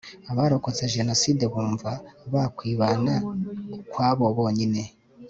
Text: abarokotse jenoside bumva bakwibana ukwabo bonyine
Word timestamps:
abarokotse 0.31 0.83
jenoside 0.95 1.43
bumva 1.53 1.91
bakwibana 2.33 3.13
ukwabo 3.77 4.25
bonyine 4.37 4.81